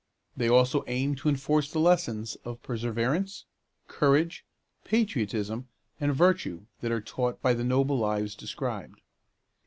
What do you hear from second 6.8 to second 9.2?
are taught by the noble lives described.